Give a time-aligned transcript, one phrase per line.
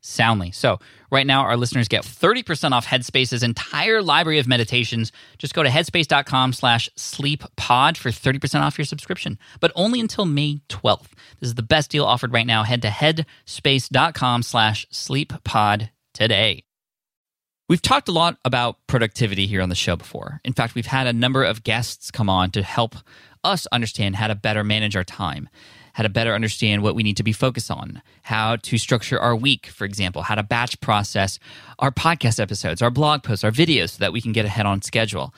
[0.00, 0.50] soundly.
[0.50, 0.78] So,
[1.10, 5.12] right now, our listeners get 30% off Headspace's entire library of meditations.
[5.38, 10.60] Just go to headspace.com slash sleeppod for 30% off your subscription, but only until May
[10.68, 11.08] 12th.
[11.40, 12.62] This is the best deal offered right now.
[12.62, 16.64] Head to headspace.com slash sleeppod today.
[17.68, 20.40] We've talked a lot about productivity here on the show before.
[20.44, 22.96] In fact, we've had a number of guests come on to help
[23.44, 25.48] us understand how to better manage our time,
[26.00, 29.36] how to better understand what we need to be focused on, how to structure our
[29.36, 31.38] week, for example, how to batch process
[31.78, 34.80] our podcast episodes, our blog posts, our videos so that we can get ahead on
[34.80, 35.34] schedule.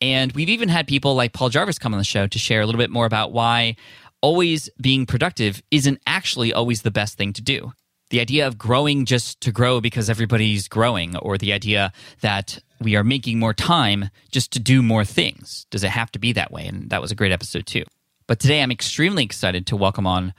[0.00, 2.66] And we've even had people like Paul Jarvis come on the show to share a
[2.66, 3.76] little bit more about why
[4.20, 7.72] always being productive isn't actually always the best thing to do
[8.10, 12.94] the idea of growing just to grow because everybody's growing, or the idea that we
[12.94, 15.64] are making more time just to do more things.
[15.70, 16.66] Does it have to be that way?
[16.66, 17.84] And that was a great episode, too.
[18.26, 20.32] But today I'm extremely excited to welcome on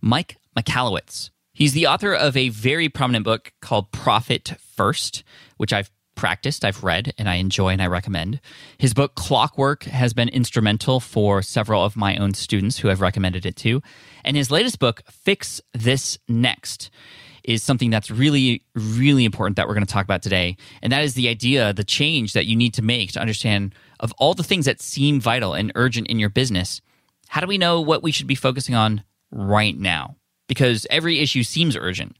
[0.00, 1.30] Mike Michalowicz.
[1.52, 5.24] He's the author of a very prominent book called Profit First,
[5.56, 8.40] which I've practiced, I've read, and I enjoy and I recommend.
[8.76, 13.46] His book, Clockwork, has been instrumental for several of my own students who have recommended
[13.46, 13.80] it too.
[14.22, 16.90] And his latest book, Fix This Next,
[17.42, 20.58] is something that's really, really important that we're going to talk about today.
[20.82, 24.12] And that is the idea, the change that you need to make to understand of
[24.18, 26.82] all the things that seem vital and urgent in your business.
[27.30, 30.16] How do we know what we should be focusing on right now?
[30.48, 32.16] Because every issue seems urgent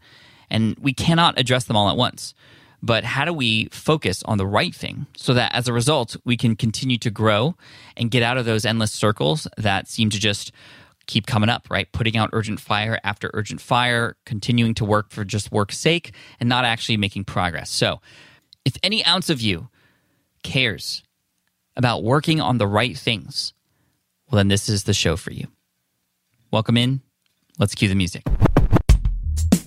[0.48, 2.32] and we cannot address them all at once.
[2.80, 6.36] But how do we focus on the right thing so that as a result, we
[6.36, 7.56] can continue to grow
[7.96, 10.52] and get out of those endless circles that seem to just
[11.08, 11.90] keep coming up, right?
[11.90, 16.48] Putting out urgent fire after urgent fire, continuing to work for just work's sake, and
[16.48, 17.68] not actually making progress.
[17.68, 18.00] So,
[18.64, 19.70] if any ounce of you
[20.44, 21.02] cares
[21.76, 23.54] about working on the right things,
[24.30, 25.48] well, then this is the show for you.
[26.52, 27.00] Welcome in.
[27.58, 28.22] Let's cue the music.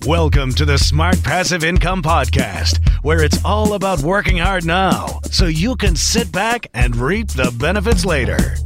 [0.06, 5.46] Welcome to the Smart Passive Income Podcast, where it's all about working hard now so
[5.46, 8.56] you can sit back and reap the benefits later.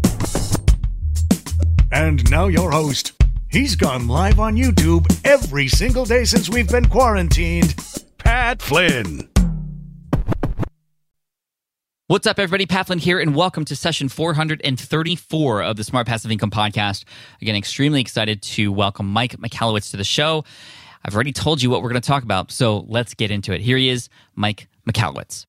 [1.90, 3.12] And now your host.
[3.48, 7.74] He's gone live on YouTube every single day since we've been quarantined.
[8.18, 9.28] Pat Flynn.
[12.10, 12.64] What's up, everybody?
[12.64, 17.04] Pat Flynn here, and welcome to session 434 of the Smart Passive Income Podcast.
[17.42, 20.42] Again, extremely excited to welcome Mike Michalowicz to the show.
[21.04, 23.60] I've already told you what we're going to talk about, so let's get into it.
[23.60, 25.44] Here he is, Mike Michalowicz.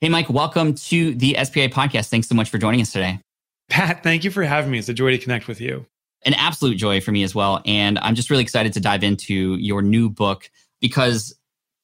[0.00, 2.08] Hey, Mike, welcome to the SPI podcast.
[2.08, 3.20] Thanks so much for joining us today.
[3.68, 4.78] Pat, thank you for having me.
[4.78, 5.84] It's a joy to connect with you.
[6.24, 7.60] An absolute joy for me as well.
[7.66, 10.50] And I'm just really excited to dive into your new book
[10.80, 11.36] because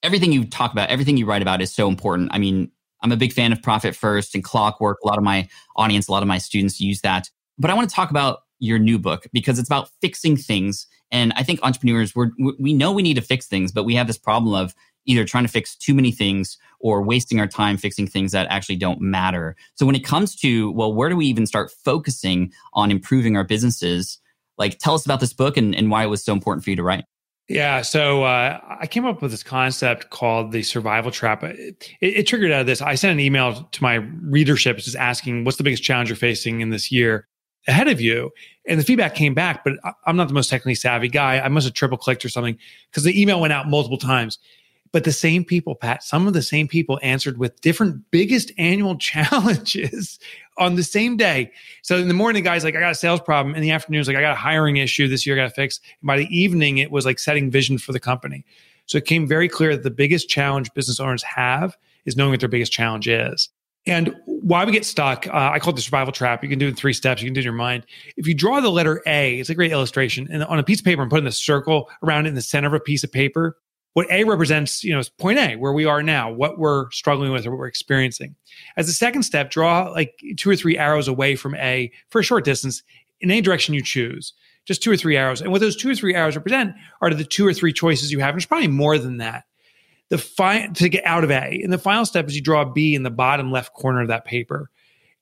[0.03, 2.31] everything you talk about, everything you write about is so important.
[2.33, 2.71] I mean,
[3.03, 4.99] I'm a big fan of Profit First and Clockwork.
[5.03, 7.31] A lot of my audience, a lot of my students use that.
[7.59, 10.87] But I want to talk about your new book because it's about fixing things.
[11.11, 14.07] And I think entrepreneurs, we're, we know we need to fix things, but we have
[14.07, 14.75] this problem of
[15.07, 18.77] either trying to fix too many things or wasting our time fixing things that actually
[18.77, 19.57] don't matter.
[19.75, 23.45] So when it comes to, well, where do we even start focusing on improving our
[23.45, 24.19] businesses?
[24.59, 26.77] Like, tell us about this book and, and why it was so important for you
[26.77, 27.05] to write.
[27.49, 31.45] Yeah, so uh, I came up with this concept called the survival trap.
[31.45, 32.83] It, it, it, triggered out of this.
[32.83, 36.61] I sent an email to my readership just asking, "What's the biggest challenge you're facing
[36.61, 37.29] in this year
[37.69, 38.33] ahead of you?"
[38.67, 39.75] And the feedback came back, but
[40.07, 41.39] I'm not the most technically savvy guy.
[41.39, 42.59] I must have triple clicked or something
[42.91, 44.39] because the email went out multiple times.
[44.97, 48.97] But the same people, Pat, some of the same people answered with different biggest annual
[48.97, 50.19] challenges
[50.57, 51.53] on the same day.
[51.83, 53.55] So in the morning, the guy's like, I got a sales problem.
[53.55, 55.81] In the afternoon, like, I got a hiring issue this year, I got to fix.
[56.01, 58.47] And by the evening, it was like setting vision for the company.
[58.87, 61.77] So it came very clear that the biggest challenge business owners have
[62.07, 63.51] is knowing what their biggest challenge is.
[63.87, 66.43] And why we get stuck, uh, I call it the survival trap.
[66.43, 67.21] You can do it in three steps.
[67.21, 67.85] You can do it in your mind.
[68.17, 70.27] If you draw the letter A, it's a great illustration.
[70.33, 72.41] And on a piece of paper and put in a circle around it in the
[72.41, 73.59] center of a piece of paper,
[73.97, 77.33] what A represents, you know, is point A, where we are now, what we're struggling
[77.33, 78.37] with or what we're experiencing.
[78.77, 82.23] As a second step, draw like two or three arrows away from A for a
[82.23, 82.83] short distance
[83.23, 84.35] in any direction you choose.
[84.67, 85.41] Just two or three arrows.
[85.41, 88.19] And what those two or three arrows represent are the two or three choices you
[88.19, 88.35] have.
[88.35, 89.45] And it's probably more than that.
[90.11, 91.63] The fi- to get out of A.
[91.65, 94.27] And the final step is you draw B in the bottom left corner of that
[94.27, 94.69] paper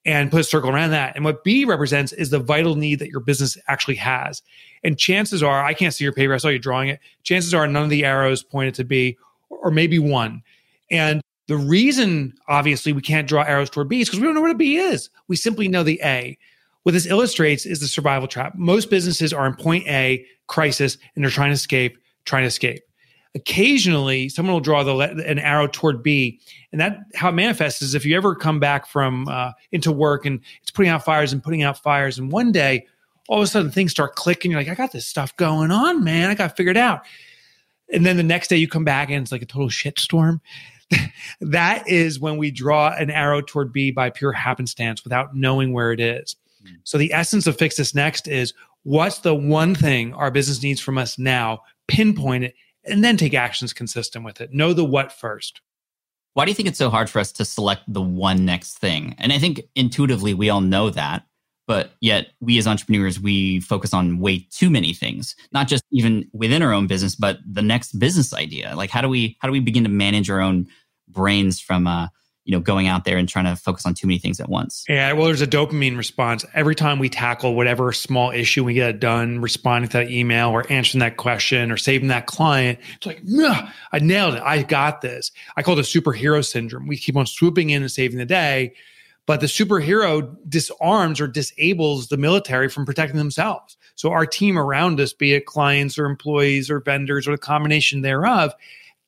[0.04, 1.16] and put a circle around that.
[1.16, 4.42] And what B represents is the vital need that your business actually has.
[4.82, 7.00] And chances are, I can't see your paper, I saw you drawing it.
[7.22, 9.16] Chances are none of the arrows pointed to B,
[9.48, 10.42] or maybe one.
[10.90, 14.40] And the reason, obviously, we can't draw arrows toward B is because we don't know
[14.40, 15.10] what a B is.
[15.28, 16.38] We simply know the A.
[16.82, 18.54] What this illustrates is the survival trap.
[18.56, 21.96] Most businesses are in point A, crisis, and they're trying to escape,
[22.26, 22.82] trying to escape.
[23.36, 24.96] Occasionally, someone will draw the,
[25.26, 26.40] an arrow toward B,
[26.70, 30.24] and that how it manifests is if you ever come back from uh, into work
[30.24, 32.86] and it's putting out fires and putting out fires, and one day
[33.28, 34.50] all of a sudden things start clicking.
[34.50, 36.30] You're like, I got this stuff going on, man.
[36.30, 37.02] I got figured out.
[37.92, 40.40] And then the next day you come back and it's like a total shitstorm.
[41.40, 45.92] that is when we draw an arrow toward B by pure happenstance without knowing where
[45.92, 46.36] it is.
[46.64, 46.76] Mm.
[46.84, 48.52] So the essence of fix this next is
[48.82, 52.54] what's the one thing our business needs from us now, pinpoint it,
[52.86, 54.52] and then take actions consistent with it.
[54.52, 55.60] Know the what first.
[56.34, 59.14] Why do you think it's so hard for us to select the one next thing?
[59.18, 61.24] And I think intuitively we all know that
[61.66, 66.28] but yet we as entrepreneurs we focus on way too many things not just even
[66.32, 69.52] within our own business but the next business idea like how do we how do
[69.52, 70.66] we begin to manage our own
[71.08, 72.08] brains from uh
[72.44, 74.84] you know going out there and trying to focus on too many things at once.
[74.88, 76.44] Yeah well there's a dopamine response.
[76.54, 80.70] Every time we tackle whatever small issue we get done responding to that email or
[80.70, 83.22] answering that question or saving that client it's like
[83.92, 84.42] i nailed it.
[84.42, 85.32] I got this.
[85.56, 86.86] I call it a superhero syndrome.
[86.86, 88.74] We keep on swooping in and saving the day
[89.26, 93.76] but the superhero disarms or disables the military from protecting themselves.
[93.94, 98.02] So our team around us, be it clients or employees or vendors or the combination
[98.02, 98.52] thereof,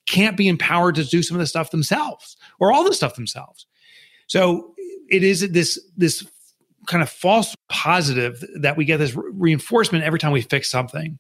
[0.07, 3.67] can't be empowered to do some of the stuff themselves or all the stuff themselves.
[4.27, 4.75] So
[5.09, 6.25] it is this this
[6.87, 11.19] kind of false positive that we get this reinforcement every time we fix something.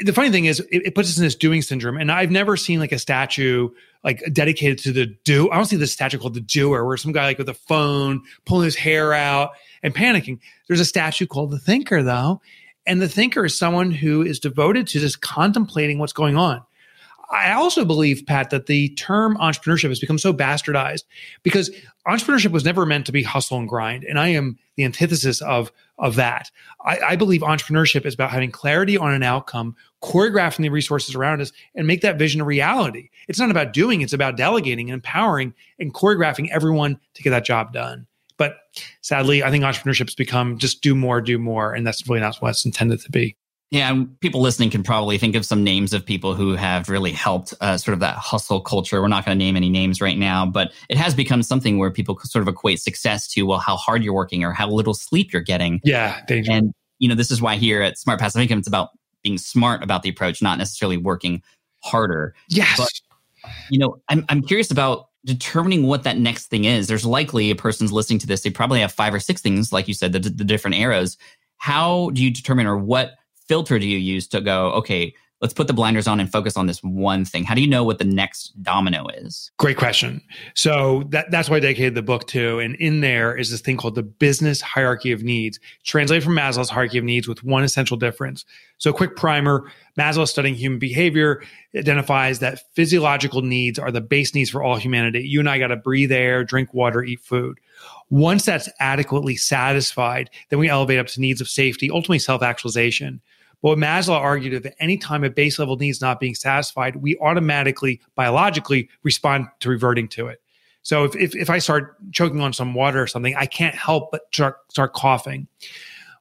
[0.00, 2.56] The funny thing is it, it, puts us in this doing syndrome and i've never
[2.56, 3.68] seen like a statue
[4.04, 7.12] like dedicated to the do i don't see this statue called the doer where some
[7.12, 9.50] guy like with a phone pulling his hair out
[9.82, 10.38] and panicking.
[10.66, 12.40] There's a statue called the thinker though
[12.86, 16.62] and the thinker is someone who is devoted to just contemplating what's going on
[17.30, 21.04] I also believe, Pat, that the term entrepreneurship has become so bastardized
[21.42, 21.70] because
[22.06, 24.04] entrepreneurship was never meant to be hustle and grind.
[24.04, 26.50] And I am the antithesis of, of that.
[26.84, 31.40] I, I believe entrepreneurship is about having clarity on an outcome, choreographing the resources around
[31.40, 33.10] us, and make that vision a reality.
[33.28, 37.44] It's not about doing, it's about delegating and empowering and choreographing everyone to get that
[37.44, 38.06] job done.
[38.36, 38.56] But
[39.00, 41.72] sadly, I think entrepreneurship has become just do more, do more.
[41.74, 43.36] And that's really not what it's intended to be.
[43.72, 47.52] Yeah, people listening can probably think of some names of people who have really helped
[47.60, 49.02] uh, sort of that hustle culture.
[49.02, 51.90] We're not going to name any names right now, but it has become something where
[51.90, 55.32] people sort of equate success to, well, how hard you're working or how little sleep
[55.32, 55.80] you're getting.
[55.82, 56.56] Yeah, dangerous.
[56.56, 58.90] And, you know, this is why here at Smart Passive Income, it's about
[59.24, 61.42] being smart about the approach, not necessarily working
[61.82, 62.36] harder.
[62.48, 62.76] Yes.
[62.78, 66.86] But, you know, I'm, I'm curious about determining what that next thing is.
[66.86, 69.88] There's likely a person's listening to this, they probably have five or six things, like
[69.88, 71.16] you said, the, the different arrows.
[71.56, 73.14] How do you determine or what
[73.48, 76.66] filter do you use to go, okay, let's put the blinders on and focus on
[76.66, 77.44] this one thing?
[77.44, 79.50] How do you know what the next domino is?
[79.58, 80.22] Great question.
[80.54, 82.58] So that, that's why I dedicated the book to.
[82.58, 86.70] And in there is this thing called the business hierarchy of needs, translated from Maslow's
[86.70, 88.46] hierarchy of needs with one essential difference.
[88.78, 91.42] So quick primer, Maslow studying human behavior
[91.76, 95.20] identifies that physiological needs are the base needs for all humanity.
[95.20, 97.58] You and I got to breathe air, drink water, eat food.
[98.08, 103.20] Once that's adequately satisfied, then we elevate up to needs of safety, ultimately self-actualization.
[103.62, 106.96] But what Maslow argued that any time a base level need is not being satisfied,
[106.96, 110.40] we automatically, biologically respond to reverting to it.
[110.82, 114.12] So if, if, if I start choking on some water or something, I can't help
[114.12, 115.48] but start, start coughing.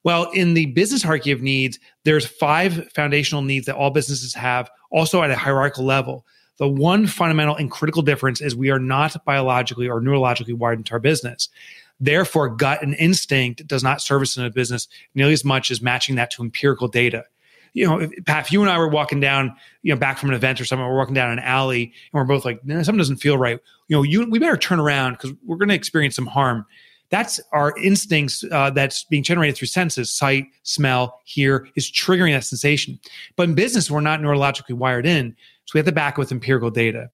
[0.03, 4.69] Well, in the business hierarchy of needs, there's five foundational needs that all businesses have,
[4.91, 6.25] also at a hierarchical level.
[6.57, 10.93] The one fundamental and critical difference is we are not biologically or neurologically wired into
[10.93, 11.49] our business.
[11.99, 16.15] Therefore, gut and instinct does not service in a business nearly as much as matching
[16.15, 17.23] that to empirical data.
[17.73, 20.29] You know, if, Pat, if you and I were walking down, you know, back from
[20.29, 22.97] an event or something, we're walking down an alley and we're both like, nah, something
[22.97, 23.59] doesn't feel right.
[23.87, 26.65] You know, you we better turn around because we're going to experience some harm.
[27.09, 32.43] That's our instincts uh, that's being generated through senses, sight, smell, hear, is triggering that
[32.43, 32.99] sensation.
[33.35, 35.35] But in business, we're not neurologically wired in.
[35.65, 37.09] So we have to back with empirical data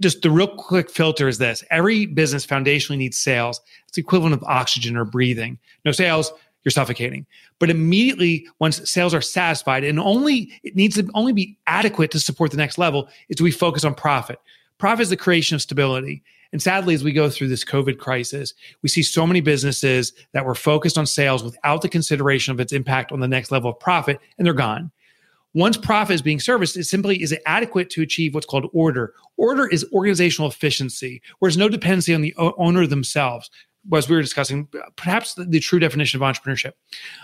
[0.00, 4.42] just the real quick filter is this every business foundationally needs sales it's equivalent of
[4.44, 6.32] oxygen or breathing no sales
[6.66, 7.24] you're suffocating.
[7.60, 12.18] But immediately once sales are satisfied and only it needs to only be adequate to
[12.18, 14.40] support the next level is we focus on profit.
[14.76, 16.24] Profit is the creation of stability.
[16.52, 20.44] And sadly, as we go through this COVID crisis, we see so many businesses that
[20.44, 23.78] were focused on sales without the consideration of its impact on the next level of
[23.78, 24.90] profit, and they're gone.
[25.56, 29.14] Once profit is being serviced, it simply is adequate to achieve what's called order.
[29.38, 33.48] Order is organizational efficiency, where there's no dependency on the owner themselves
[33.94, 36.72] as we were discussing, perhaps the, the, true definition of entrepreneurship.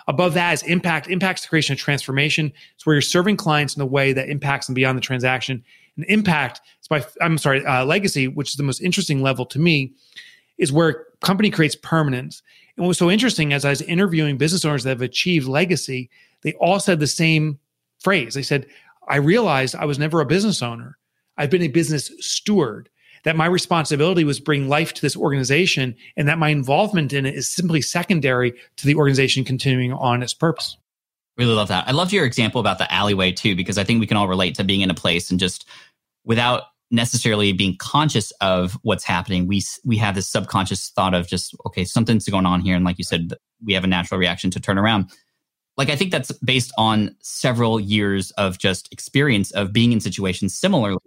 [0.09, 1.09] Above that is impact.
[1.09, 2.51] Impacts the creation of transformation.
[2.75, 5.63] It's where you're serving clients in a way that impacts them beyond the transaction.
[5.97, 9.59] And impact is by, I'm sorry, uh, legacy, which is the most interesting level to
[9.59, 9.93] me,
[10.57, 12.43] is where company creates permanence.
[12.79, 16.09] And what was so interesting as I was interviewing business owners that have achieved legacy,
[16.41, 17.59] they all said the same
[18.03, 18.35] phrase.
[18.35, 18.67] They said,
[19.09, 20.99] I realized I was never a business owner.
[21.37, 22.89] I've been a business steward
[23.25, 27.35] that my responsibility was bring life to this organization and that my involvement in it
[27.35, 30.77] is simply secondary to the organization continuing on its purpose.
[31.39, 31.89] Really love that.
[31.89, 34.55] I loved your example about the alleyway too, because I think we can all relate
[34.57, 35.67] to being in a place and just
[36.25, 41.57] without necessarily being conscious of what's happening, we we have this subconscious thought of just
[41.67, 43.33] okay, something's going on here, and like you said,
[43.65, 45.11] we have a natural reaction to turn around
[45.77, 50.55] like I think that's based on several years of just experience of being in situations
[50.55, 50.99] similarly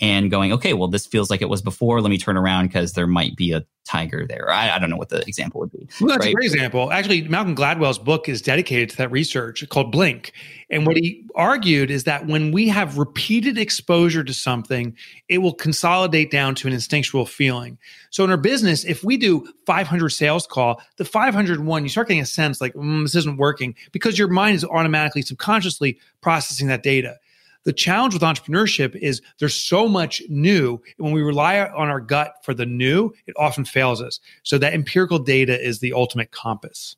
[0.00, 2.00] and going, okay, well, this feels like it was before.
[2.00, 4.50] Let me turn around because there might be a tiger there.
[4.50, 5.88] I, I, don't know what the example would be.
[6.00, 6.30] Well, that's right?
[6.30, 6.92] a great example.
[6.92, 10.32] Actually, Malcolm Gladwell's book is dedicated to that research called Blink.
[10.70, 14.96] And what he argued is that when we have repeated exposure to something,
[15.28, 17.76] it will consolidate down to an instinctual feeling.
[18.10, 22.22] So in our business, if we do 500 sales call, the 501, you start getting
[22.22, 26.82] a sense like, mm, this isn't working because your mind is automatically, subconsciously processing that
[26.82, 27.18] data.
[27.64, 30.80] The challenge with entrepreneurship is there's so much new.
[30.98, 34.20] And when we rely on our gut for the new, it often fails us.
[34.42, 36.96] So that empirical data is the ultimate compass.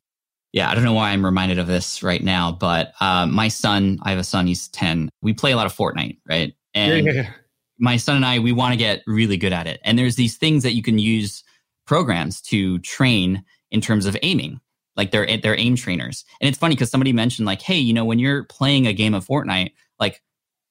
[0.51, 3.99] Yeah, I don't know why I'm reminded of this right now, but uh, my son,
[4.03, 5.09] I have a son, he's 10.
[5.21, 6.55] We play a lot of Fortnite, right?
[6.73, 7.29] And yeah.
[7.77, 9.81] my son and I, we want to get really good at it.
[9.83, 11.43] And there's these things that you can use
[11.85, 14.59] programs to train in terms of aiming
[14.95, 18.05] like they're they're aim trainers and it's funny because somebody mentioned like hey you know
[18.05, 20.21] when you're playing a game of fortnite like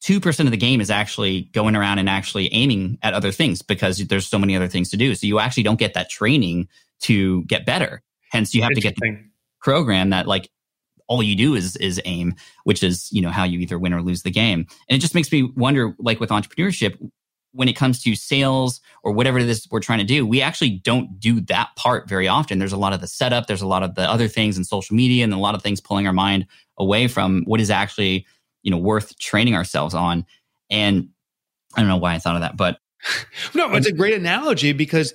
[0.04, 3.98] 2% of the game is actually going around and actually aiming at other things because
[3.98, 5.14] there's so many other things to do.
[5.14, 6.68] So you actually don't get that training
[7.00, 8.02] to get better.
[8.30, 9.16] Hence you have to get the
[9.60, 10.50] program that like
[11.06, 12.34] all you do is is aim,
[12.64, 14.66] which is, you know, how you either win or lose the game.
[14.88, 16.98] And it just makes me wonder like with entrepreneurship
[17.52, 21.18] when it comes to sales or whatever this we're trying to do, we actually don't
[21.18, 22.58] do that part very often.
[22.58, 24.96] There's a lot of the setup, there's a lot of the other things in social
[24.96, 26.46] media and a lot of things pulling our mind
[26.78, 28.26] away from what is actually
[28.64, 30.26] you know worth training ourselves on.
[30.70, 31.10] And
[31.76, 32.78] i don't know why i thought of that but
[33.54, 35.12] no it's a great analogy because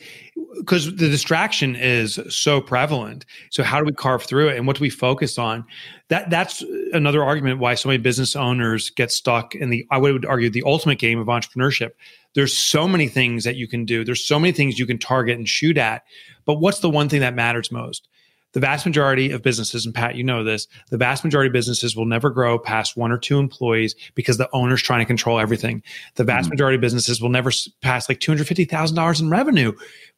[0.59, 3.25] because the distraction is so prevalent.
[3.49, 5.65] So how do we carve through it and what do we focus on?
[6.09, 6.63] That that's
[6.93, 10.63] another argument why so many business owners get stuck in the i would argue the
[10.65, 11.91] ultimate game of entrepreneurship.
[12.35, 14.03] There's so many things that you can do.
[14.03, 16.03] There's so many things you can target and shoot at.
[16.45, 18.07] But what's the one thing that matters most
[18.53, 21.95] the vast majority of businesses, and Pat, you know this, the vast majority of businesses
[21.95, 25.83] will never grow past one or two employees because the owner's trying to control everything.
[26.15, 26.51] The vast mm-hmm.
[26.51, 27.51] majority of businesses will never
[27.81, 29.73] pass like $250,000 in revenue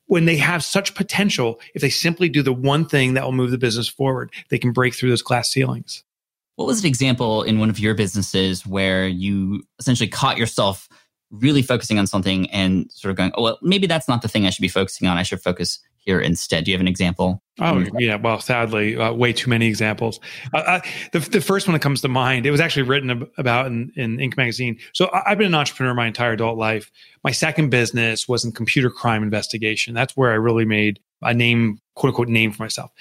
[0.08, 1.60] when they have such potential.
[1.74, 4.72] If they simply do the one thing that will move the business forward, they can
[4.72, 6.04] break through those glass ceilings.
[6.56, 10.88] What was an example in one of your businesses where you essentially caught yourself
[11.32, 14.46] really focusing on something and sort of going, oh, well, maybe that's not the thing
[14.46, 15.18] I should be focusing on.
[15.18, 16.66] I should focus here instead.
[16.66, 17.42] Do you have an example?
[17.60, 18.16] Oh, yeah.
[18.16, 20.20] Well, sadly, uh, way too many examples.
[20.54, 20.82] Uh, uh,
[21.12, 24.18] the, the first one that comes to mind, it was actually written about in, in
[24.18, 24.36] Inc.
[24.36, 24.80] magazine.
[24.94, 26.92] So I've been an entrepreneur my entire adult life.
[27.24, 29.94] My second business was in computer crime investigation.
[29.94, 32.92] That's where I really made a name, quote unquote, name for myself.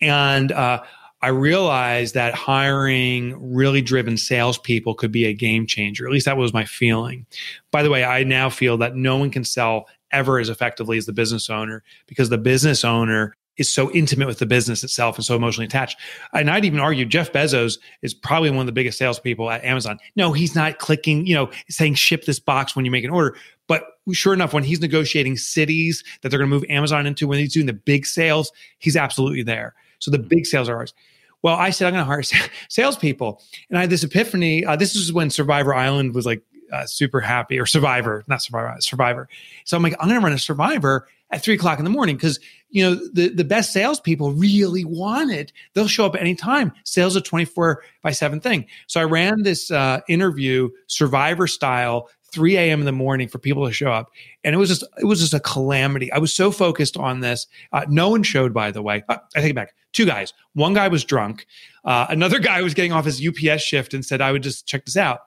[0.00, 0.82] And uh,
[1.22, 6.06] I realized that hiring really driven salespeople could be a game changer.
[6.06, 7.26] At least that was my feeling.
[7.70, 11.06] By the way, I now feel that no one can sell ever as effectively as
[11.06, 15.24] the business owner because the business owner is so intimate with the business itself and
[15.24, 15.98] so emotionally attached.
[16.32, 19.98] And I'd even argue Jeff Bezos is probably one of the biggest salespeople at Amazon.
[20.16, 23.36] No, he's not clicking, you know, saying ship this box when you make an order.
[23.66, 27.38] But sure enough, when he's negotiating cities that they're going to move Amazon into, when
[27.38, 29.74] he's doing the big sales, he's absolutely there.
[29.98, 30.94] So the big sales are ours.
[31.42, 34.64] Well, I said I'm going to hire salespeople, and I had this epiphany.
[34.64, 38.76] Uh, this is when Survivor Island was like uh, super happy, or Survivor, not Survivor,
[38.80, 39.28] Survivor.
[39.64, 42.16] So I'm like, I'm going to run a Survivor at three o'clock in the morning
[42.16, 45.52] because you know the the best salespeople really want it.
[45.74, 46.72] They'll show up anytime.
[46.84, 48.66] Sales a 24 by seven thing.
[48.86, 52.80] So I ran this uh, interview Survivor style 3 a.m.
[52.80, 54.10] in the morning for people to show up.
[54.44, 56.12] And it was just, it was just a calamity.
[56.12, 57.46] I was so focused on this.
[57.72, 59.02] Uh, no one showed, by the way.
[59.08, 59.74] Uh, I take it back.
[59.92, 60.32] Two guys.
[60.54, 61.46] One guy was drunk.
[61.84, 64.84] Uh, another guy was getting off his UPS shift and said, I would just check
[64.84, 65.20] this out.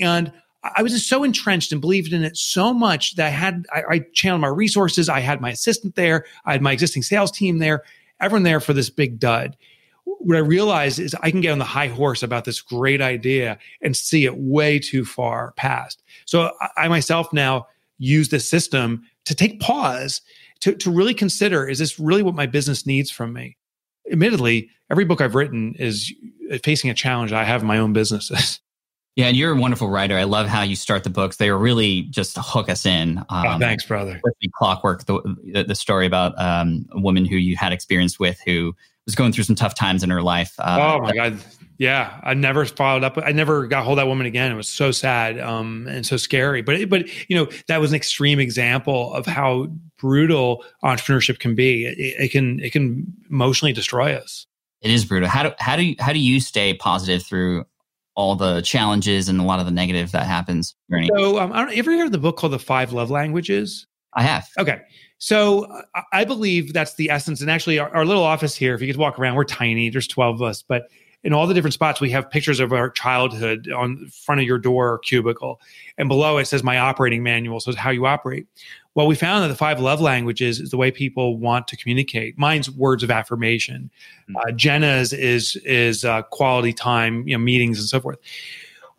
[0.00, 0.32] And
[0.76, 3.82] I was just so entrenched and believed in it so much that I had, I,
[3.90, 5.08] I channeled my resources.
[5.08, 6.24] I had my assistant there.
[6.44, 7.82] I had my existing sales team there,
[8.20, 9.56] everyone there for this big dud
[10.04, 13.58] what I realized is I can get on the high horse about this great idea
[13.80, 16.02] and see it way too far past.
[16.26, 17.66] So I, myself now
[17.98, 20.20] use this system to take pause
[20.60, 23.56] to, to really consider is this really what my business needs from me?
[24.10, 26.12] Admittedly, every book I've written is
[26.62, 28.60] facing a challenge I have in my own businesses.
[29.16, 30.16] Yeah, and you're a wonderful writer.
[30.16, 31.36] I love how you start the books.
[31.36, 33.18] They really just hook us in.
[33.28, 34.20] Um, oh, thanks, brother.
[34.54, 39.14] Clockwork, the, the story about um, a woman who you had experience with who was
[39.14, 40.54] going through some tough times in her life.
[40.58, 41.38] Uh, oh my god,
[41.78, 43.18] yeah, I never followed up.
[43.18, 44.52] I never got hold of that woman again.
[44.52, 46.62] It was so sad um, and so scary.
[46.62, 49.66] But but you know that was an extreme example of how
[49.98, 51.84] brutal entrepreneurship can be.
[51.84, 54.46] It, it can it can emotionally destroy us.
[54.80, 55.28] It is brutal.
[55.28, 57.66] How do how do you, how do you stay positive through
[58.14, 60.74] all the challenges and a lot of the negative that happens?
[61.16, 63.86] So um, I don't ever hear the book called The Five Love Languages.
[64.14, 64.46] I have.
[64.58, 64.80] Okay.
[65.18, 65.66] So
[66.12, 67.40] I believe that's the essence.
[67.40, 69.88] And actually, our, our, little office here, if you could walk around, we're tiny.
[69.88, 70.82] There's 12 of us, but
[71.24, 74.46] in all the different spots, we have pictures of our childhood on the front of
[74.46, 75.60] your door or cubicle.
[75.96, 77.60] And below it says my operating manual.
[77.60, 78.46] So it's how you operate.
[78.94, 82.36] Well, we found that the five love languages is the way people want to communicate.
[82.36, 83.90] Mine's words of affirmation.
[84.28, 84.36] Mm-hmm.
[84.36, 88.18] Uh, Jenna's is is uh, quality time, you know, meetings and so forth.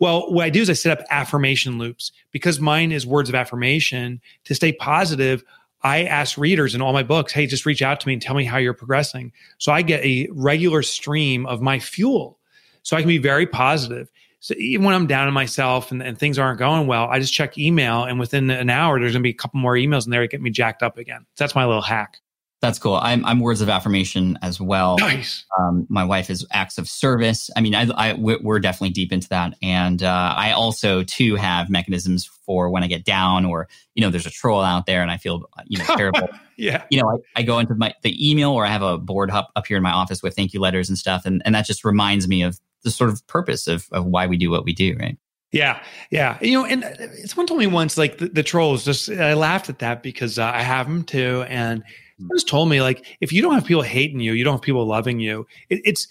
[0.00, 3.34] Well, what I do is I set up affirmation loops because mine is words of
[3.34, 5.44] affirmation to stay positive.
[5.84, 8.34] I ask readers in all my books, hey, just reach out to me and tell
[8.34, 9.32] me how you're progressing.
[9.58, 12.38] So I get a regular stream of my fuel.
[12.82, 14.10] So I can be very positive.
[14.40, 17.32] So even when I'm down on myself and, and things aren't going well, I just
[17.32, 20.22] check email and within an hour, there's gonna be a couple more emails in there
[20.22, 21.20] to get me jacked up again.
[21.34, 22.20] So that's my little hack.
[22.64, 22.94] That's cool.
[22.94, 24.96] I'm, I'm words of affirmation as well.
[24.98, 25.44] Nice.
[25.58, 27.50] Um, my wife is acts of service.
[27.54, 31.68] I mean, I, I we're definitely deep into that, and uh, I also too have
[31.68, 35.10] mechanisms for when I get down or you know there's a troll out there and
[35.10, 36.30] I feel you know terrible.
[36.56, 36.84] yeah.
[36.88, 39.50] You know, I, I, go into my the email or I have a board up
[39.56, 41.84] up here in my office with thank you letters and stuff, and and that just
[41.84, 44.96] reminds me of the sort of purpose of of why we do what we do,
[44.98, 45.18] right?
[45.52, 46.38] Yeah, yeah.
[46.40, 46.82] You know, and
[47.26, 48.86] someone told me once, like the, the trolls.
[48.86, 51.84] Just I laughed at that because uh, I have them too, and
[52.18, 52.28] Hmm.
[52.34, 54.86] just told me like if you don't have people hating you, you don't have people
[54.86, 55.46] loving you.
[55.68, 56.08] It, it's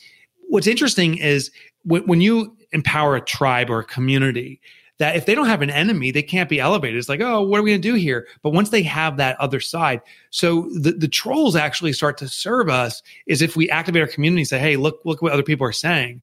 [0.47, 1.51] what's interesting is
[1.83, 4.59] when, when you empower a tribe or a community
[4.99, 6.97] that if they don't have an enemy, they can't be elevated.
[6.97, 8.27] It's like, oh, what are we going to do here?
[8.41, 12.69] But once they have that other side, so the, the trolls actually start to serve
[12.69, 15.65] us is if we activate our community and say, hey, look, look what other people
[15.65, 16.21] are saying.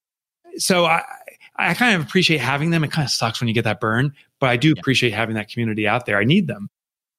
[0.56, 1.02] So I,
[1.56, 2.84] I kind of appreciate having them.
[2.84, 4.74] It kind of sucks when you get that burn, but I do yeah.
[4.78, 6.18] appreciate having that community out there.
[6.18, 6.70] I need them.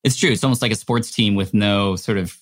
[0.03, 0.31] It's true.
[0.31, 2.35] It's almost like a sports team with no sort of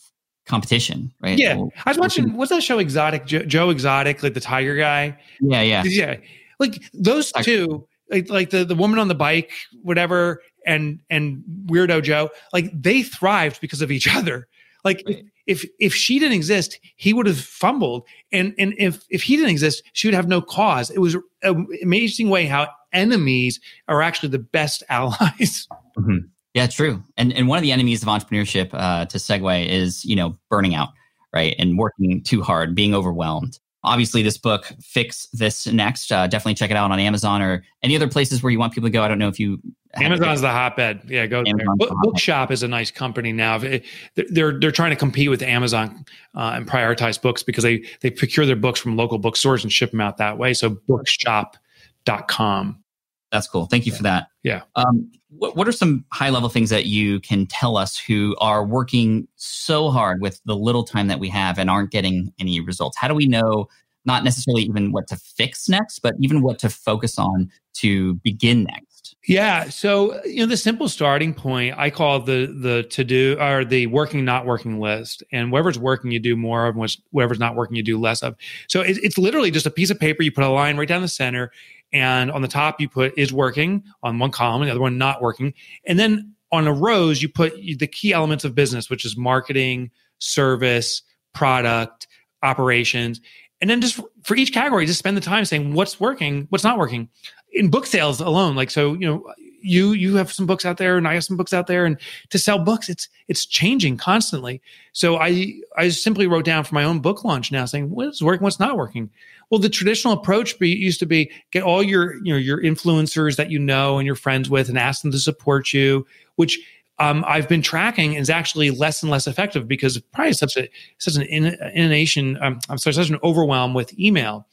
[0.49, 1.38] competition, right?
[1.38, 2.33] Yeah, I was watching.
[2.35, 2.79] What's that show?
[2.79, 5.17] Exotic Joe, Joe Exotic, like the tiger guy.
[5.39, 6.17] Yeah, yeah, yeah.
[6.59, 9.51] Like those two, like, like the the woman on the bike,
[9.83, 14.47] whatever, and and Weirdo Joe, like they thrived because of each other.
[14.83, 15.23] Like right.
[15.45, 19.51] if if she didn't exist, he would have fumbled, and and if if he didn't
[19.51, 20.89] exist, she would have no cause.
[20.89, 25.67] It was an amazing way how enemies are actually the best allies.
[25.97, 26.17] Mm-hmm.
[26.60, 27.02] Yeah, true.
[27.15, 30.76] And and one of the enemies of entrepreneurship, uh, to segue, is you know burning
[30.76, 30.89] out,
[31.34, 33.58] right, and working too hard, being overwhelmed.
[33.86, 36.12] Obviously, this book fix this next.
[36.12, 38.89] Uh, definitely check it out on Amazon or any other places where you want people
[38.89, 39.02] to go.
[39.02, 39.62] I don't know if you.
[39.93, 41.04] Amazon's the hotbed.
[41.08, 41.88] Yeah, go Amazon's there.
[41.88, 43.58] Book, Bookshop is a nice company now.
[43.58, 46.04] They're they're trying to compete with Amazon
[46.36, 49.91] uh, and prioritize books because they they procure their books from local bookstores and ship
[49.91, 50.54] them out that way.
[50.54, 52.84] So bookshop.com.
[53.31, 53.67] That's cool.
[53.67, 54.27] Thank you for that.
[54.43, 54.63] Yeah.
[54.75, 58.65] Um, what, what are some high level things that you can tell us who are
[58.65, 62.97] working so hard with the little time that we have and aren't getting any results?
[62.97, 63.67] How do we know
[64.05, 68.63] not necessarily even what to fix next, but even what to focus on to begin
[68.63, 68.88] next?
[69.27, 69.69] Yeah.
[69.69, 73.88] So, you know, the simple starting point I call the the to do or the
[73.88, 75.23] working not working list.
[75.32, 76.77] And whatever's working, you do more of.
[76.77, 78.36] And whatever's not working, you do less of.
[78.67, 80.23] So it, it's literally just a piece of paper.
[80.23, 81.51] You put a line right down the center,
[81.91, 85.21] and on the top, you put is working on one column, the other one not
[85.21, 85.53] working.
[85.86, 89.91] And then on the rows, you put the key elements of business, which is marketing,
[90.19, 91.01] service,
[91.34, 92.08] product,
[92.41, 93.21] operations.
[93.62, 96.77] And then just for each category, just spend the time saying what's working, what's not
[96.77, 97.10] working.
[97.51, 100.97] In book sales alone, like, so, you know, you you have some books out there
[100.97, 101.97] and I have some books out there and
[102.29, 104.62] to sell books it's it's changing constantly.
[104.93, 108.43] So I I simply wrote down for my own book launch now saying what's working
[108.43, 109.09] what's not working.
[109.49, 113.35] Well the traditional approach be, used to be get all your you know your influencers
[113.38, 116.59] that you know and you're friends with and ask them to support you which
[117.01, 121.15] um, I've been tracking is actually less and less effective because probably such a such
[121.15, 124.47] an in, inundation um, I'm sorry such an overwhelm with email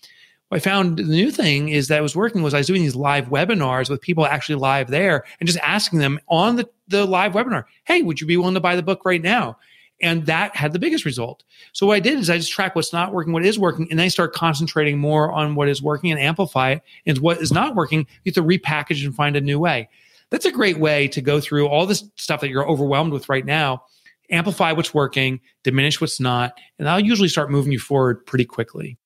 [0.52, 3.28] I found the new thing is that was working was I was doing these live
[3.28, 7.64] webinars with people actually live there and just asking them on the, the live webinar,
[7.84, 9.58] hey, would you be willing to buy the book right now?
[10.00, 11.42] And that had the biggest result.
[11.72, 13.98] So what I did is I just track what's not working, what is working, and
[13.98, 16.82] then I start concentrating more on what is working and amplify it.
[17.06, 19.88] And what is not working, you have to repackage and find a new way.
[20.30, 23.44] That's a great way to go through all this stuff that you're overwhelmed with right
[23.44, 23.84] now,
[24.30, 28.98] amplify what's working, diminish what's not, and I'll usually start moving you forward pretty quickly.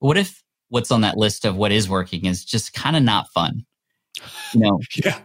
[0.00, 3.28] What if what's on that list of what is working is just kind of not
[3.28, 3.62] fun.
[4.54, 4.80] You know?
[5.04, 5.18] yeah.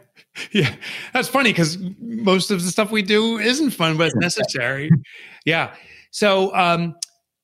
[0.51, 0.75] Yeah.
[1.13, 4.91] That's funny because most of the stuff we do isn't fun, but it's necessary.
[5.45, 5.73] yeah.
[6.11, 6.95] So, um,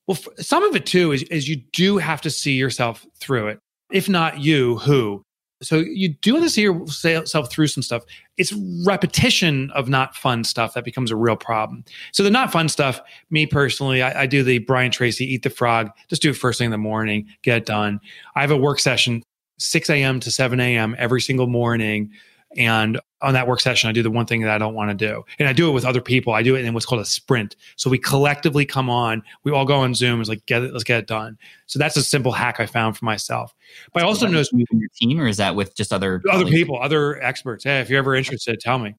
[0.06, 3.58] well, some of it too is, is you do have to see yourself through it.
[3.90, 5.24] If not you, who?
[5.64, 8.04] So you do have to see yourself through some stuff.
[8.36, 8.52] It's
[8.86, 11.84] repetition of not fun stuff that becomes a real problem.
[12.12, 13.00] So the not fun stuff,
[13.30, 15.90] me personally, I, I do the Brian Tracy eat the frog.
[16.08, 18.00] Just do it first thing in the morning, get it done.
[18.36, 19.22] I have a work session
[19.58, 20.20] 6 a.m.
[20.20, 20.94] to 7 a.m.
[20.98, 22.10] every single morning
[22.56, 24.94] and on that work session, I do the one thing that I don't want to
[24.94, 25.24] do.
[25.38, 26.34] And I do it with other people.
[26.34, 27.56] I do it in what's called a sprint.
[27.76, 30.20] So we collectively come on, we all go on Zoom.
[30.20, 31.38] It's like, get it, let's get it done.
[31.66, 33.54] So that's a simple hack I found for myself.
[33.92, 36.50] But I also noticed with your team or is that with just other other colleagues?
[36.50, 37.64] people, other experts?
[37.64, 38.94] Hey, if you're ever interested, tell me.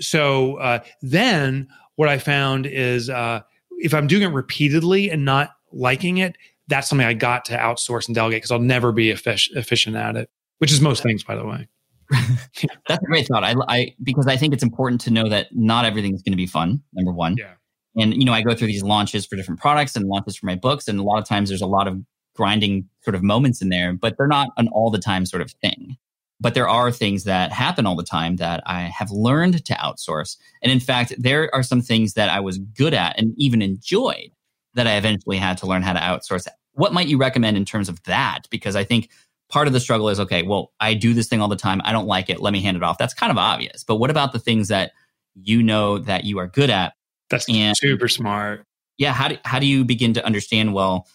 [0.00, 3.40] So uh, then what I found is uh,
[3.78, 6.36] if I'm doing it repeatedly and not liking it,
[6.68, 10.30] that's something I got to outsource and delegate because I'll never be efficient at it,
[10.58, 11.68] which is most things, by the way.
[12.88, 13.44] That's a great thought.
[13.44, 16.36] I, I because I think it's important to know that not everything is going to
[16.36, 16.82] be fun.
[16.92, 17.36] Number one.
[17.36, 17.54] Yeah.
[17.96, 20.54] And you know, I go through these launches for different products and launches for my
[20.54, 21.98] books, and a lot of times there's a lot of
[22.36, 25.50] grinding sort of moments in there, but they're not an all the time sort of
[25.62, 25.96] thing.
[26.38, 30.36] But there are things that happen all the time that I have learned to outsource.
[30.62, 34.30] And in fact, there are some things that I was good at and even enjoyed
[34.74, 36.46] that I eventually had to learn how to outsource.
[36.72, 38.42] What might you recommend in terms of that?
[38.50, 39.08] Because I think
[39.48, 41.80] part of the struggle is okay, well, I do this thing all the time.
[41.84, 42.40] I don't like it.
[42.40, 42.98] Let me hand it off.
[42.98, 43.84] That's kind of obvious.
[43.84, 44.92] But what about the things that
[45.34, 46.94] you know that you are good at?
[47.30, 48.64] That's and, super smart.
[48.98, 49.12] Yeah.
[49.12, 51.06] How do, how do you begin to understand, well,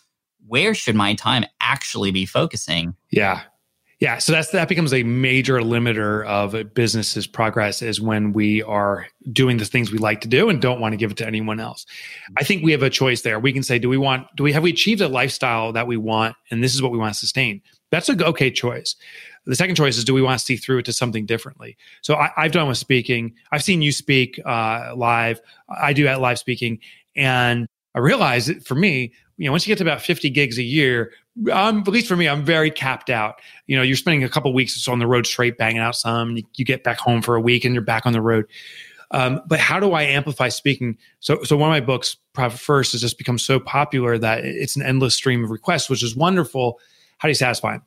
[0.48, 2.96] where should my time actually be focusing?
[3.10, 3.42] Yeah.
[4.00, 8.64] Yeah, so that's that becomes a major limiter of a business's progress is when we
[8.64, 11.28] are doing the things we like to do and don't want to give it to
[11.28, 11.86] anyone else.
[12.36, 13.40] I think we have a choice there.
[13.40, 15.98] We can say, do we want, do we have we achieved a lifestyle that we
[15.98, 17.62] want, and this is what we want to sustain?
[17.92, 18.96] That's a okay choice.
[19.46, 21.78] The second choice is do we want to see through it to something differently?
[22.02, 23.34] So I, have done with speaking.
[23.52, 25.42] I've seen you speak uh, live.
[25.70, 26.80] I do at live speaking,
[27.16, 30.58] and I realize that for me, you know, once you get to about 50 gigs
[30.58, 31.12] a year,
[31.52, 33.36] um, at least for me, I'm very capped out.
[33.68, 36.38] You know, you're spending a couple weeks on the road straight, banging out some.
[36.38, 38.46] You, you, get back home for a week, and you're back on the road.
[39.10, 40.98] Um, but how do I amplify speaking?
[41.20, 42.18] So, so one of my books,
[42.52, 46.16] First, has just become so popular that it's an endless stream of requests, which is
[46.16, 46.80] wonderful
[47.22, 47.84] how do you satisfy them?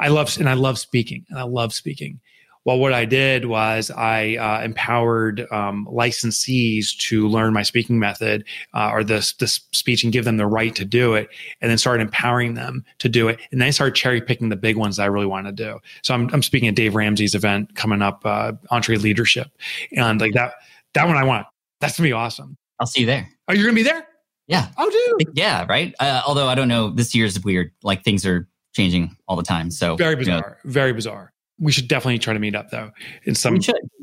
[0.00, 2.18] I love and I love speaking and I love speaking.
[2.64, 8.44] Well, what I did was I uh, empowered um, licensees to learn my speaking method
[8.72, 11.28] uh, or the, the speech and give them the right to do it,
[11.60, 13.38] and then started empowering them to do it.
[13.52, 15.78] And then I started cherry picking the big ones that I really want to do.
[16.02, 19.50] So I'm, I'm speaking at Dave Ramsey's event coming up, uh, EntreLeadership,
[19.94, 20.54] and like that
[20.94, 21.46] that one I want.
[21.80, 22.56] That's gonna be awesome.
[22.80, 23.28] I'll see you there.
[23.46, 24.06] Are you gonna be there?
[24.46, 24.68] Yeah.
[24.78, 25.36] Oh, dude.
[25.36, 25.66] Yeah.
[25.68, 25.94] Right.
[26.00, 27.72] Uh, although I don't know, this year's weird.
[27.82, 29.70] Like things are changing all the time.
[29.70, 31.32] So very bizarre, you know, very bizarre.
[31.58, 32.90] We should definitely try to meet up though
[33.24, 33.58] in some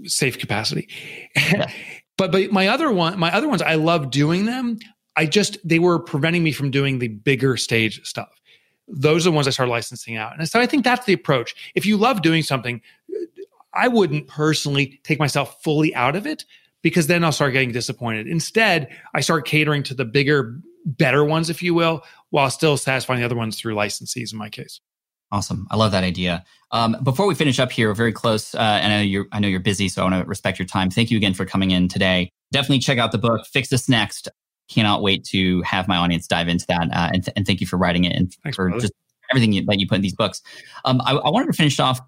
[0.05, 0.89] safe capacity.
[1.35, 1.71] Yeah.
[2.17, 4.79] but but my other one, my other ones, I love doing them.
[5.15, 8.29] I just they were preventing me from doing the bigger stage stuff.
[8.87, 11.55] Those are the ones I started licensing out, and so I think that's the approach.
[11.75, 12.81] If you love doing something,
[13.73, 16.45] I wouldn't personally take myself fully out of it
[16.81, 18.27] because then I'll start getting disappointed.
[18.27, 23.19] Instead, I start catering to the bigger, better ones, if you will, while still satisfying
[23.19, 24.81] the other ones through licensees in my case.
[25.31, 25.65] Awesome.
[25.71, 26.43] I love that idea.
[26.71, 28.53] Um, before we finish up here, we're very close.
[28.53, 30.65] Uh, and I know you're, I know you're busy, so I want to respect your
[30.65, 30.89] time.
[30.89, 32.31] Thank you again for coming in today.
[32.51, 34.27] Definitely check out the book, Fix This Next.
[34.69, 36.89] Cannot wait to have my audience dive into that.
[36.91, 38.81] Uh, and, th- and thank you for writing it and Thanks, for brother.
[38.81, 38.93] just
[39.31, 40.41] everything you, that you put in these books.
[40.83, 42.01] Um, I, I, wanted to finish off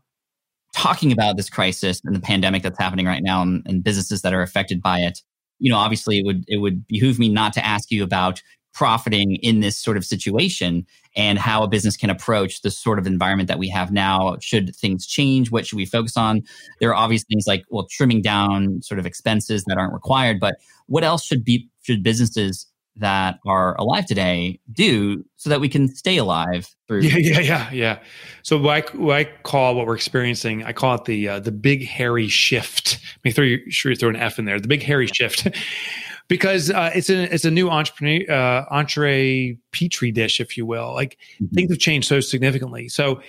[0.73, 4.33] talking about this crisis and the pandemic that's happening right now and, and businesses that
[4.33, 5.21] are affected by it.
[5.59, 8.41] You know, obviously it would, it would behoove me not to ask you about
[8.73, 13.05] profiting in this sort of situation and how a business can approach the sort of
[13.05, 14.35] environment that we have now.
[14.41, 15.51] Should things change?
[15.51, 16.41] What should we focus on?
[16.79, 20.55] There are obvious things like, well, trimming down sort of expenses that aren't required, but
[20.87, 25.87] what else should be, should businesses that are alive today do so that we can
[25.87, 27.99] stay alive through yeah yeah yeah yeah
[28.43, 31.51] so what I, what I call what we're experiencing i call it the uh, the
[31.51, 34.83] big hairy shift make sure you sure you throw an f in there the big
[34.83, 35.47] hairy shift
[36.27, 40.93] because uh, it's a it's a new entrepreneur uh, entree petri dish if you will
[40.93, 41.53] like mm-hmm.
[41.55, 43.21] things have changed so significantly so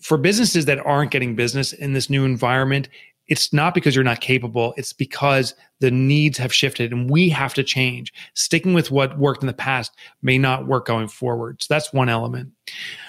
[0.00, 2.88] for businesses that aren't getting business in this new environment
[3.28, 4.74] it's not because you're not capable.
[4.76, 8.12] It's because the needs have shifted and we have to change.
[8.34, 11.62] Sticking with what worked in the past may not work going forward.
[11.62, 12.50] So that's one element.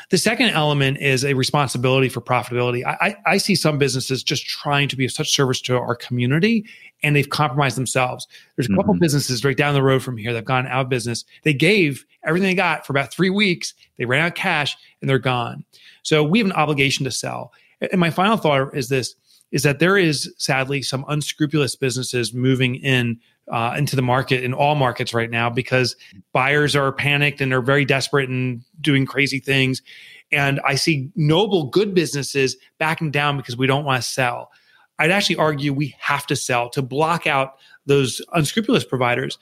[0.09, 2.83] The second element is a responsibility for profitability.
[2.85, 5.95] I, I, I see some businesses just trying to be of such service to our
[5.95, 6.65] community
[7.01, 8.27] and they've compromised themselves.
[8.55, 9.01] There's a couple mm-hmm.
[9.01, 11.23] businesses right down the road from here that have gone out of business.
[11.43, 13.73] They gave everything they got for about three weeks.
[13.97, 15.63] They ran out of cash and they're gone.
[16.03, 17.53] So we have an obligation to sell.
[17.79, 19.15] And my final thought is this
[19.51, 23.19] is that there is sadly some unscrupulous businesses moving in
[23.51, 25.95] uh, into the market in all markets right now because
[26.33, 29.81] buyers are panicked and they're very desperate and doing crazy things.
[30.31, 34.51] And I see noble, good businesses backing down because we don't want to sell.
[34.99, 39.39] I'd actually argue we have to sell to block out those unscrupulous providers.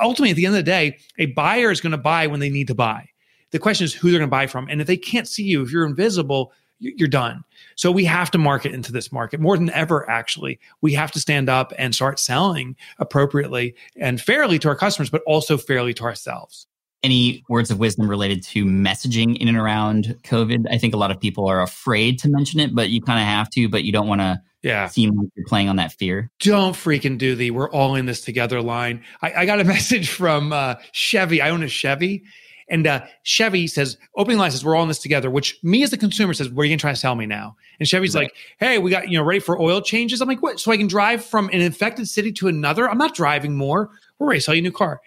[0.00, 2.48] Ultimately, at the end of the day, a buyer is going to buy when they
[2.48, 3.08] need to buy.
[3.50, 4.68] The question is who they're going to buy from.
[4.68, 7.44] And if they can't see you, if you're invisible, you're done.
[7.80, 10.60] So we have to market into this market more than ever, actually.
[10.82, 15.22] We have to stand up and start selling appropriately and fairly to our customers, but
[15.26, 16.66] also fairly to ourselves.
[17.02, 20.66] Any words of wisdom related to messaging in and around COVID?
[20.70, 23.24] I think a lot of people are afraid to mention it, but you kind of
[23.24, 24.86] have to, but you don't want to yeah.
[24.86, 26.30] seem like you're playing on that fear.
[26.40, 29.02] Don't freaking do the we're all in this together line.
[29.22, 31.40] I, I got a message from uh, Chevy.
[31.40, 32.24] I own a Chevy
[32.70, 35.90] and uh, Chevy says, opening line says, we're all in this together, which me as
[35.90, 37.56] the consumer says, what are you going to try to sell me now?
[37.78, 38.22] And Chevy's right.
[38.22, 40.20] like, hey, we got, you know, ready for oil changes.
[40.20, 40.60] I'm like, what?
[40.60, 42.88] So I can drive from an infected city to another?
[42.88, 43.90] I'm not driving more.
[44.18, 45.00] We're ready to sell you a new car.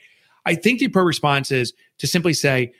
[0.45, 2.73] I think the pro response is to simply say,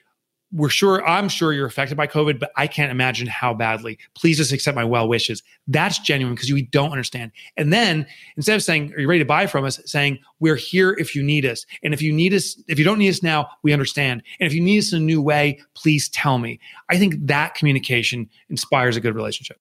[0.54, 3.98] we're sure i'm sure you're affected by covid but i can't imagine how badly.
[4.16, 5.42] Please just accept my well wishes.
[5.68, 7.32] That's genuine because you don't understand.
[7.58, 8.06] And then
[8.38, 9.80] instead of saying are you ready to buy from us?
[9.86, 11.66] saying we're here if you need us.
[11.84, 14.24] And if you need us if you don't need us now we understand.
[14.40, 16.60] And if you need us in a new way please tell me.
[16.90, 19.60] I think that communication inspires a good relationship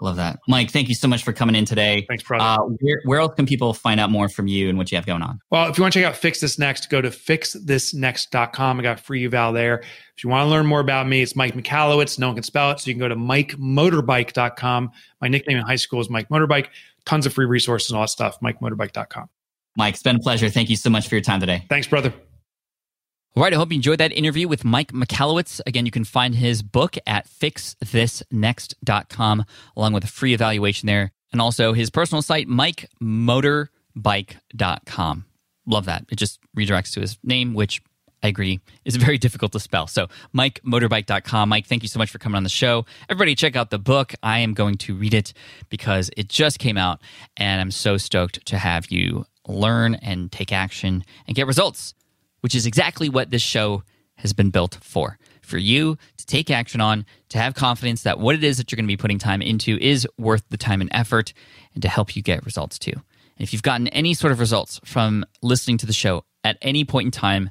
[0.00, 0.40] Love that.
[0.46, 2.04] Mike, thank you so much for coming in today.
[2.06, 2.44] Thanks, brother.
[2.44, 5.06] Uh, where, where, else can people find out more from you and what you have
[5.06, 5.40] going on?
[5.50, 8.78] Well, if you want to check out Fix This Next, go to fixthisnext.com.
[8.78, 9.78] I got free eval there.
[10.16, 12.18] If you want to learn more about me, it's Mike Michalowicz.
[12.18, 12.80] No one can spell it.
[12.80, 14.90] So you can go to mikemotorbike.com.
[15.22, 16.68] My nickname in high school is Mike Motorbike.
[17.06, 18.38] Tons of free resources and all that stuff.
[18.40, 19.28] MikeMotorbike.com.
[19.76, 20.50] Mike, it's been a pleasure.
[20.50, 21.64] Thank you so much for your time today.
[21.68, 22.12] Thanks, brother.
[23.36, 25.60] All right, I hope you enjoyed that interview with Mike Michalowicz.
[25.66, 29.44] Again, you can find his book at fixthisnext.com,
[29.76, 35.24] along with a free evaluation there, and also his personal site, mikemotorbike.com.
[35.66, 36.06] Love that.
[36.10, 37.82] It just redirects to his name, which
[38.22, 39.86] I agree is very difficult to spell.
[39.86, 41.50] So, mikemotorbike.com.
[41.50, 42.86] Mike, thank you so much for coming on the show.
[43.10, 44.14] Everybody, check out the book.
[44.22, 45.34] I am going to read it
[45.68, 47.02] because it just came out,
[47.36, 51.92] and I'm so stoked to have you learn and take action and get results
[52.46, 53.82] which is exactly what this show
[54.18, 58.36] has been built for for you to take action on, to have confidence that what
[58.36, 60.88] it is that you're going to be putting time into is worth the time and
[60.92, 61.32] effort,
[61.74, 62.92] and to help you get results too.
[62.92, 66.84] And if you've gotten any sort of results from listening to the show at any
[66.84, 67.50] point in time,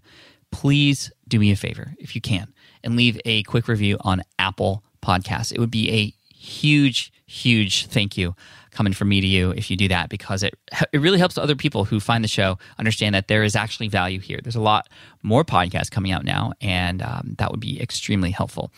[0.49, 4.81] please do me a favor if you can and leave a quick review on Apple
[5.01, 5.51] Podcasts.
[5.51, 8.34] It would be a huge, huge thank you
[8.76, 10.54] coming from me to you if you do that because it
[10.94, 14.20] it really helps other people who find the show understand that there is actually value
[14.20, 14.40] here.
[14.44, 14.90] There's a lot
[15.24, 18.72] more podcasts coming out now, and um, that would be extremely helpful.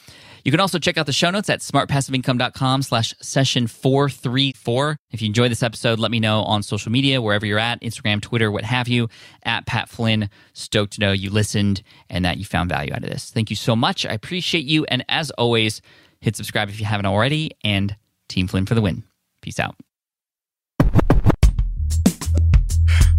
[0.43, 4.97] You can also check out the show notes at smartpassiveincome.com slash session 434.
[5.11, 8.21] If you enjoyed this episode, let me know on social media, wherever you're at, Instagram,
[8.21, 9.09] Twitter, what have you,
[9.43, 10.29] at Pat Flynn.
[10.53, 13.29] Stoked to know you listened and that you found value out of this.
[13.29, 14.05] Thank you so much.
[14.05, 14.85] I appreciate you.
[14.85, 15.81] And as always,
[16.21, 17.95] hit subscribe if you haven't already, and
[18.29, 19.03] Team Flynn for the win.
[19.41, 19.75] Peace out.